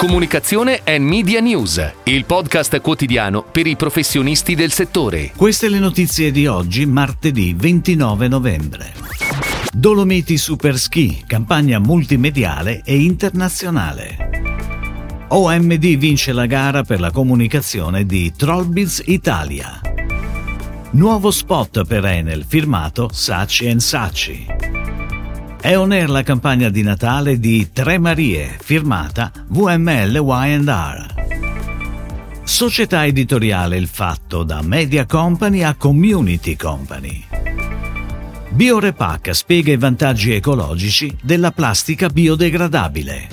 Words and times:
Comunicazione 0.00 0.80
e 0.82 0.98
Media 0.98 1.40
News, 1.40 1.92
il 2.04 2.24
podcast 2.24 2.80
quotidiano 2.80 3.42
per 3.42 3.66
i 3.66 3.76
professionisti 3.76 4.54
del 4.54 4.72
settore. 4.72 5.30
Queste 5.36 5.68
le 5.68 5.78
notizie 5.78 6.30
di 6.30 6.46
oggi, 6.46 6.86
martedì 6.86 7.54
29 7.54 8.26
novembre. 8.26 8.94
Dolomiti 9.70 10.38
Super 10.38 10.78
Ski, 10.78 11.22
campagna 11.26 11.78
multimediale 11.78 12.80
e 12.82 12.98
internazionale. 12.98 15.26
OMD 15.28 15.98
vince 15.98 16.32
la 16.32 16.46
gara 16.46 16.82
per 16.82 16.98
la 16.98 17.10
comunicazione 17.10 18.06
di 18.06 18.32
Trollbiz 18.34 19.02
Italia. 19.04 19.82
Nuovo 20.92 21.30
spot 21.30 21.84
per 21.84 22.06
Enel 22.06 22.46
firmato 22.48 23.10
Saci 23.12 23.78
Saci. 23.78 24.46
È 25.62 25.76
on 25.76 25.92
air 25.92 26.08
la 26.08 26.22
campagna 26.22 26.70
di 26.70 26.82
Natale 26.82 27.38
di 27.38 27.68
Tre 27.70 27.98
Marie, 27.98 28.56
firmata 28.58 29.30
VML 29.48 30.14
Y&R. 30.14 31.14
Società 32.42 33.04
editoriale 33.04 33.76
Il 33.76 33.86
Fatto 33.86 34.42
da 34.42 34.62
Media 34.62 35.04
Company 35.04 35.62
a 35.62 35.74
Community 35.74 36.56
Company. 36.56 37.22
Biorepack 38.48 39.34
spiega 39.34 39.70
i 39.70 39.76
vantaggi 39.76 40.32
ecologici 40.32 41.14
della 41.20 41.50
plastica 41.50 42.08
biodegradabile. 42.08 43.28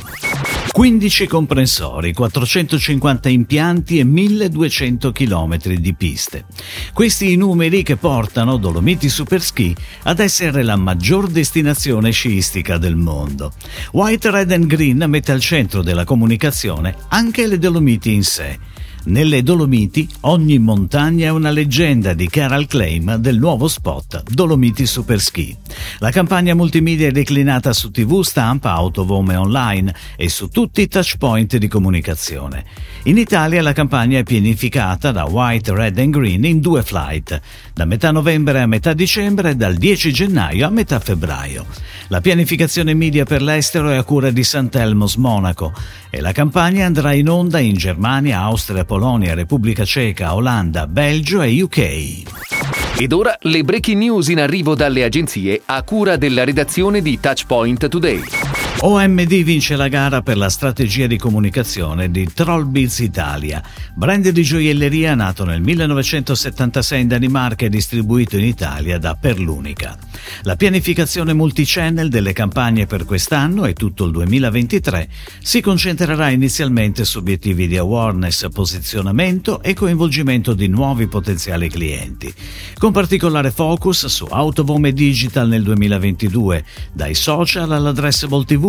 15 0.77 1.25
comprensori, 1.25 2.13
450 2.13 3.29
impianti 3.29 3.97
e 3.97 4.03
1200 4.03 5.11
km 5.11 5.57
di 5.73 5.95
piste. 5.95 6.45
Questi 6.93 7.31
i 7.31 7.35
numeri 7.35 7.81
che 7.81 7.95
portano 7.95 8.57
Dolomiti 8.57 9.09
Superski 9.09 9.75
ad 10.03 10.19
essere 10.19 10.61
la 10.61 10.75
maggior 10.75 11.29
destinazione 11.29 12.11
sciistica 12.11 12.77
del 12.77 12.95
mondo. 12.95 13.53
White, 13.93 14.29
Red 14.29 14.51
and 14.51 14.67
Green 14.67 15.03
mette 15.07 15.31
al 15.31 15.41
centro 15.41 15.81
della 15.81 16.03
comunicazione 16.03 16.95
anche 17.07 17.47
le 17.47 17.57
Dolomiti 17.57 18.13
in 18.13 18.23
sé 18.23 18.59
nelle 19.07 19.41
Dolomiti 19.41 20.07
ogni 20.21 20.57
montagna 20.57 21.27
è 21.27 21.29
una 21.29 21.51
leggenda 21.51 22.13
di 22.13 22.27
Carol 22.27 22.65
Claim 22.65 23.15
del 23.15 23.37
nuovo 23.37 23.67
spot 23.67 24.23
Dolomiti 24.29 24.85
Super 24.85 25.19
Ski. 25.19 25.55
La 25.99 26.11
campagna 26.11 26.53
multimedia 26.53 27.07
è 27.07 27.11
declinata 27.11 27.73
su 27.73 27.89
TV, 27.91 28.21
stampa, 28.21 28.71
autovome 28.71 29.35
online 29.35 29.93
e 30.15 30.29
su 30.29 30.49
tutti 30.49 30.81
i 30.81 30.87
touchpoint 30.87 31.57
di 31.57 31.67
comunicazione. 31.67 32.65
In 33.03 33.17
Italia 33.17 33.61
la 33.61 33.73
campagna 33.73 34.19
è 34.19 34.23
pianificata 34.23 35.11
da 35.11 35.23
White, 35.23 35.73
Red 35.73 35.97
and 35.99 36.11
Green 36.11 36.43
in 36.43 36.59
due 36.59 36.83
flight, 36.83 37.39
da 37.73 37.85
metà 37.85 38.11
novembre 38.11 38.61
a 38.61 38.67
metà 38.67 38.93
dicembre 38.93 39.51
e 39.51 39.55
dal 39.55 39.75
10 39.75 40.11
gennaio 40.11 40.67
a 40.67 40.69
metà 40.69 40.99
febbraio. 40.99 41.65
La 42.09 42.21
pianificazione 42.21 42.93
media 42.93 43.25
per 43.25 43.41
l'estero 43.41 43.89
è 43.89 43.95
a 43.95 44.03
cura 44.03 44.31
di 44.31 44.43
Sant'Elmos 44.43 45.15
Monaco 45.15 45.73
e 46.09 46.21
la 46.21 46.31
campagna 46.31 46.85
andrà 46.85 47.13
in 47.13 47.29
onda 47.29 47.59
in 47.59 47.75
Germania, 47.75 48.39
Austria, 48.39 48.85
Polonia, 48.85 48.96
Repubblica 49.33 49.85
Ceca, 49.85 50.33
Olanda, 50.33 50.87
Belgio 50.87 51.41
e 51.41 51.61
UK. 51.61 52.99
Ed 52.99 53.11
ora 53.11 53.37
le 53.41 53.63
breaking 53.63 54.01
news 54.01 54.27
in 54.29 54.39
arrivo 54.39 54.73
dalle 54.73 55.03
agenzie 55.03 55.61
a 55.65 55.83
cura 55.83 56.15
della 56.15 56.43
redazione 56.43 57.01
di 57.01 57.19
Touchpoint 57.19 57.87
Today. 57.87 58.46
OMD 58.79 59.41
vince 59.41 59.75
la 59.75 59.87
gara 59.87 60.21
per 60.21 60.37
la 60.37 60.49
strategia 60.49 61.07
di 61.07 61.17
comunicazione 61.17 62.11
di 62.11 62.31
Trollbiz 62.31 62.99
Italia, 62.99 63.59
brand 63.95 64.29
di 64.29 64.43
gioielleria 64.43 65.15
nato 65.15 65.43
nel 65.45 65.61
1976 65.61 67.01
in 67.01 67.07
Danimarca 67.07 67.65
e 67.65 67.69
distribuito 67.69 68.37
in 68.37 68.43
Italia 68.43 68.99
da 68.99 69.15
Perlunica. 69.15 69.97
La 70.43 70.55
pianificazione 70.55 71.33
multichannel 71.33 72.07
delle 72.07 72.33
campagne 72.33 72.85
per 72.85 73.05
quest'anno 73.05 73.65
e 73.65 73.73
tutto 73.73 74.05
il 74.05 74.11
2023 74.11 75.09
si 75.41 75.59
concentrerà 75.59 76.29
inizialmente 76.29 77.03
su 77.03 77.17
obiettivi 77.17 77.67
di 77.67 77.77
awareness, 77.77 78.47
posizionamento 78.53 79.63
e 79.63 79.73
coinvolgimento 79.73 80.53
di 80.53 80.67
nuovi 80.67 81.07
potenziali 81.07 81.67
clienti, 81.67 82.31
con 82.77 82.91
particolare 82.91 83.49
focus 83.49 84.05
su 84.05 84.27
Autovome 84.29 84.93
Digital 84.93 85.47
nel 85.47 85.63
2022, 85.63 86.63
dai 86.93 87.15
social 87.15 87.71
all'addressable 87.71 88.45
TV 88.45 88.65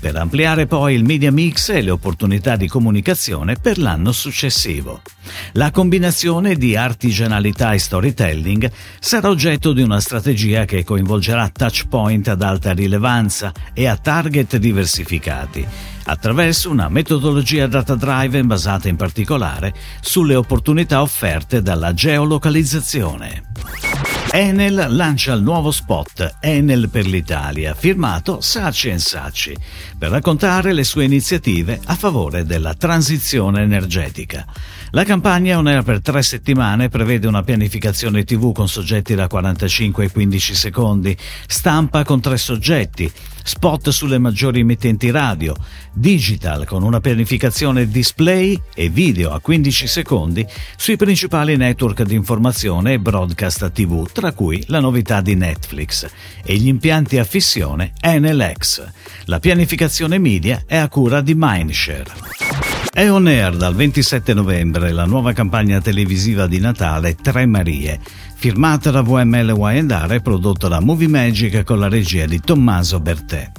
per 0.00 0.16
ampliare 0.16 0.66
poi 0.66 0.94
il 0.94 1.04
media 1.04 1.32
mix 1.32 1.70
e 1.70 1.82
le 1.82 1.90
opportunità 1.90 2.56
di 2.56 2.68
comunicazione 2.68 3.56
per 3.56 3.78
l'anno 3.78 4.12
successivo. 4.12 5.02
La 5.52 5.70
combinazione 5.70 6.54
di 6.54 6.76
artigianalità 6.76 7.72
e 7.72 7.78
storytelling 7.78 8.70
sarà 8.98 9.28
oggetto 9.28 9.72
di 9.72 9.82
una 9.82 10.00
strategia 10.00 10.64
che 10.64 10.84
coinvolgerà 10.84 11.48
touchpoint 11.48 12.28
ad 12.28 12.42
alta 12.42 12.72
rilevanza 12.72 13.52
e 13.74 13.86
a 13.86 13.96
target 13.96 14.56
diversificati 14.56 15.66
attraverso 16.06 16.70
una 16.70 16.88
metodologia 16.88 17.66
data-driven 17.66 18.46
basata 18.46 18.88
in 18.88 18.96
particolare 18.96 19.74
sulle 20.00 20.34
opportunità 20.34 21.02
offerte 21.02 21.62
dalla 21.62 21.92
geolocalizzazione. 21.92 24.15
Enel 24.30 24.86
lancia 24.90 25.32
il 25.32 25.42
nuovo 25.42 25.70
spot 25.70 26.36
Enel 26.40 26.88
per 26.90 27.06
l'Italia, 27.06 27.74
firmato 27.74 28.40
Saci 28.40 28.90
Saci, 29.00 29.56
per 29.96 30.10
raccontare 30.10 30.72
le 30.72 30.84
sue 30.84 31.04
iniziative 31.04 31.80
a 31.84 31.94
favore 31.94 32.44
della 32.44 32.74
transizione 32.74 33.62
energetica. 33.62 34.44
La 34.90 35.04
campagna 35.04 35.58
On 35.58 35.66
Air 35.66 35.82
per 35.82 36.00
tre 36.00 36.22
settimane 36.22 36.88
prevede 36.88 37.26
una 37.26 37.42
pianificazione 37.42 38.22
TV 38.22 38.52
con 38.52 38.68
soggetti 38.68 39.16
da 39.16 39.26
45 39.26 40.04
ai 40.04 40.10
15 40.10 40.54
secondi, 40.54 41.16
stampa 41.46 42.04
con 42.04 42.20
tre 42.20 42.38
soggetti, 42.38 43.10
spot 43.42 43.90
sulle 43.90 44.18
maggiori 44.18 44.60
emittenti 44.60 45.10
radio, 45.10 45.54
digital 45.92 46.66
con 46.66 46.84
una 46.84 47.00
pianificazione 47.00 47.88
display 47.88 48.58
e 48.74 48.88
video 48.88 49.32
a 49.32 49.40
15 49.40 49.86
secondi 49.88 50.46
sui 50.76 50.96
principali 50.96 51.56
network 51.56 52.02
di 52.04 52.14
informazione 52.14 52.92
e 52.92 52.98
broadcast 53.00 53.72
TV, 53.72 54.08
tra 54.12 54.32
cui 54.32 54.62
la 54.68 54.80
novità 54.80 55.20
di 55.20 55.34
Netflix, 55.34 56.08
e 56.44 56.56
gli 56.56 56.68
impianti 56.68 57.18
a 57.18 57.24
fissione 57.24 57.92
NLX. 58.02 58.84
La 59.24 59.40
pianificazione 59.40 60.18
media 60.18 60.62
è 60.64 60.76
a 60.76 60.88
cura 60.88 61.20
di 61.20 61.34
Mindshare. 61.36 62.65
È 62.96 63.10
on 63.10 63.26
air 63.26 63.54
dal 63.58 63.74
27 63.74 64.32
novembre 64.32 64.90
la 64.90 65.04
nuova 65.04 65.34
campagna 65.34 65.82
televisiva 65.82 66.46
di 66.46 66.58
Natale 66.58 67.14
Tre 67.14 67.44
Marie, 67.44 68.00
firmata 68.36 68.90
da 68.90 69.02
VML 69.02 69.52
Y&R 69.54 70.12
e 70.14 70.22
prodotta 70.22 70.66
da 70.66 70.80
Movie 70.80 71.06
Magic 71.06 71.62
con 71.62 71.78
la 71.78 71.88
regia 71.88 72.24
di 72.24 72.40
Tommaso 72.40 72.98
Bertè. 72.98 73.52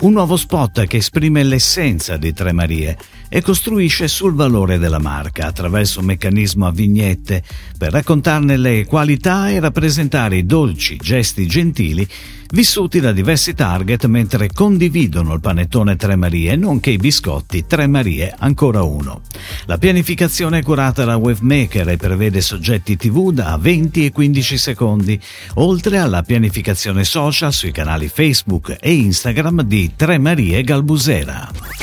Un 0.00 0.12
nuovo 0.12 0.36
spot 0.36 0.86
che 0.86 0.98
esprime 0.98 1.42
l'essenza 1.42 2.16
di 2.16 2.32
Tre 2.32 2.52
Marie 2.52 2.96
e 3.28 3.42
costruisce 3.42 4.08
sul 4.08 4.34
valore 4.34 4.78
della 4.78 4.98
marca 4.98 5.46
attraverso 5.46 6.00
un 6.00 6.06
meccanismo 6.06 6.66
a 6.66 6.72
vignette 6.72 7.42
per 7.78 7.92
raccontarne 7.92 8.56
le 8.56 8.86
qualità 8.86 9.50
e 9.50 9.60
rappresentare 9.60 10.36
i 10.36 10.46
dolci 10.46 10.96
gesti 10.96 11.46
gentili 11.46 12.08
vissuti 12.52 12.98
da 12.98 13.12
diversi 13.12 13.54
target 13.54 14.06
mentre 14.06 14.48
condividono 14.52 15.34
il 15.34 15.40
panettone 15.40 15.96
Tre 15.96 16.16
Marie 16.16 16.56
nonché 16.56 16.90
i 16.90 16.96
biscotti 16.96 17.66
Tre 17.66 17.86
Marie 17.86 18.34
ancora 18.36 18.82
uno. 18.82 19.22
La 19.66 19.78
pianificazione 19.78 20.58
è 20.58 20.62
curata 20.62 21.04
da 21.04 21.16
Wavemaker 21.16 21.88
e 21.90 21.96
prevede 21.96 22.40
soggetti 22.40 22.96
TV 22.96 23.30
da 23.32 23.56
20 23.60 24.06
e 24.06 24.10
15 24.10 24.58
secondi, 24.58 25.20
oltre 25.54 25.98
alla 25.98 26.22
pianificazione 26.22 27.04
social 27.04 27.52
sui 27.52 27.70
canali 27.70 28.08
Facebook 28.08 28.76
e 28.80 28.92
Instagram 28.92 29.59
di 29.62 29.92
Tre 29.96 30.18
Marie 30.18 30.62
Galbusera. 30.62 31.79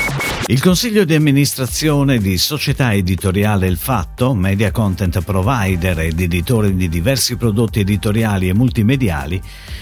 Il 0.50 0.62
consiglio 0.62 1.04
di 1.04 1.14
amministrazione 1.14 2.16
di 2.16 2.38
società 2.38 2.94
editoriale 2.94 3.66
Il 3.66 3.76
Fatto, 3.76 4.32
media 4.32 4.70
content 4.70 5.22
provider 5.22 6.00
ed 6.00 6.18
editore 6.18 6.74
di 6.74 6.88
diversi 6.88 7.36
prodotti 7.36 7.80
editoriali 7.80 8.48
e 8.48 8.54
multimediali, 8.54 9.38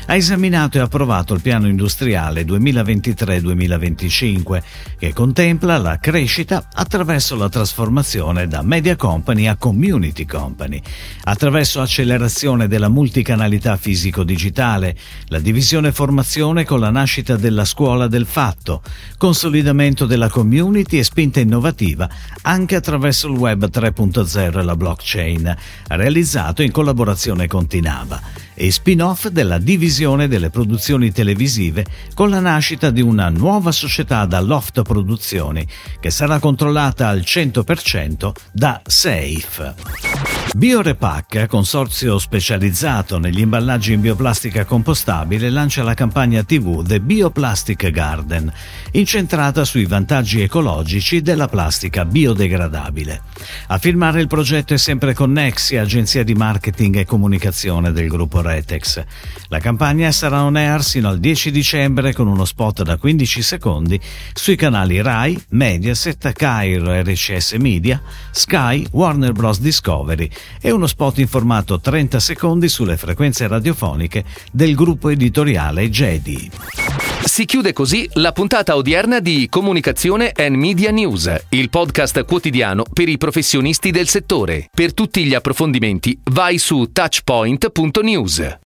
ha 0.07 0.17
esaminato 0.17 0.79
e 0.79 0.81
approvato 0.81 1.35
il 1.35 1.41
piano 1.41 1.69
industriale 1.69 2.43
2023-2025 2.43 4.63
che 4.99 5.13
contempla 5.13 5.79
la 5.79 6.01
crescita 6.01 6.67
attraverso 6.73 7.37
la 7.37 7.49
trasformazione 7.49 8.49
da 8.49 8.63
media 8.63 8.97
company 8.97 9.47
a 9.47 9.55
community 9.55 10.25
company, 10.25 10.83
attraverso 11.23 11.81
accelerazione 11.81 12.67
della 12.67 12.89
multicanalità 12.89 13.77
fisico-digitale, 13.77 14.97
la 15.27 15.39
divisione 15.39 15.93
formazione 15.93 16.65
con 16.65 16.81
la 16.81 16.91
nascita 16.91 17.37
della 17.37 17.65
scuola 17.65 18.09
del 18.09 18.27
fatto, 18.27 18.83
consolidamento 19.17 20.07
della 20.07 20.29
community 20.29 20.55
community 20.57 20.99
e 20.99 21.05
spinta 21.05 21.41
innovativa 21.41 22.09
anche 22.43 22.77
attraverso 22.77 23.29
il 23.29 23.37
web 23.37 23.69
3.0 23.69 24.59
e 24.59 24.63
la 24.63 24.75
blockchain, 24.75 25.57
realizzato 25.89 26.63
in 26.63 26.71
collabozione 26.71 27.47
con 27.47 27.67
Tinava, 27.67 28.21
e 28.55 28.71
spin-off 28.71 29.27
della 29.29 29.59
divisione 29.59 30.29
delle 30.29 30.49
produzioni 30.49 31.13
televisive 31.13 31.85
con 32.15 32.31
la 32.31 32.41
nascita 32.41 32.91
di 32.91 33.03
una 33.03 33.29
nuova 33.29 33.71
società 33.71 34.25
da 34.25 34.41
Loft 34.41 34.81
Produzioni 34.83 35.67
che 36.01 36.11
sarà 36.11 36.39
controllata 36.39 37.09
al 37.09 37.21
100% 37.21 38.33
da 38.53 38.81
Safe. 38.87 40.36
Biorepac, 40.55 41.47
consorzio 41.49 42.19
specializzato 42.19 43.19
negli 43.19 43.41
imballaggi 43.41 43.93
in 43.93 44.01
bioplastica 44.01 44.65
compostabile, 44.65 45.51
lancia 45.51 45.83
la 45.83 45.93
campagna 45.93 46.43
TV 46.45 46.83
The 46.83 47.01
Bioplastic 47.01 47.91
Garden, 47.91 48.51
incentrata 48.93 49.65
sui 49.65 49.85
vantaggi 49.85 50.41
ecologici 50.41 51.21
della 51.21 51.49
plastica 51.49 52.05
biodegradabile. 52.07 53.21
A 53.67 53.79
firmare 53.79 54.21
il 54.21 54.29
progetto 54.29 54.73
è 54.73 54.79
sempre 54.79 55.13
Connexi, 55.13 55.77
agenzia 55.77 56.23
di 56.23 56.35
marketing 56.35 56.97
e 56.97 57.05
comunicazione 57.05 57.93
del 57.93 58.09
gruppo 58.09 58.41
Retex. 58.41 59.05
La 59.49 59.59
campagna 59.59 60.11
sarà 60.11 60.43
on 60.43 60.57
air 60.57 60.83
sino 60.83 61.09
al 61.09 61.19
10 61.19 61.51
dicembre 61.51 62.15
con 62.15 62.29
uno 62.29 62.47
spot 62.47 62.83
da 62.83 62.97
15 62.97 63.43
secondi 63.43 64.01
sui 64.33 64.57
canali 64.57 65.03
Rai, 65.03 65.39
Mediaset, 65.51 66.33
Cairo 66.33 66.99
RCS 67.03 67.53
Media, 67.55 68.01
Sky, 68.31 68.87
Warner 68.93 69.33
Bros. 69.33 69.61
Discovery 69.61 70.31
e 70.61 70.71
uno 70.71 70.87
spot 70.87 71.19
in 71.19 71.29
formato 71.29 71.81
30 71.81 72.21
secondi 72.21 72.69
sulle 72.69 72.97
frequenze 72.97 73.47
radiofoniche 73.47 74.25
del 74.53 74.75
gruppo 74.75 75.09
editoriale 75.09 75.89
Jedi. 75.89 76.51
Si 77.25 77.45
chiude 77.45 77.73
così 77.73 78.09
la 78.15 78.33
puntata 78.33 78.77
odierna 78.77 79.21
di 79.21 79.49
Comunicazione 79.51 80.33
and 80.35 80.55
Media 80.55 80.91
News, 80.91 81.33
il 81.51 81.71
podcast 81.71 82.25
quotidiano 82.25 82.85
per 82.91 83.09
i 83.09 83.19
professionisti 83.19 83.91
del 83.91 84.09
settore. 84.09 84.69
Per 84.73 84.95
tutti 84.95 85.25
gli 85.25 85.35
approfondimenti 85.35 86.19
vai 86.31 86.59
su 86.59 86.91
touchpoint.news. 86.93 88.59